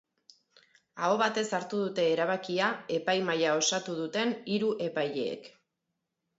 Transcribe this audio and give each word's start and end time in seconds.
Aho 1.07 1.19
batez 1.21 1.43
hartu 1.57 1.81
dute 1.83 2.07
erabakia 2.15 2.71
epaimahaia 2.97 3.53
osatu 3.61 3.99
duten 4.01 4.35
hiru 4.57 4.75
epaileek. 4.91 5.51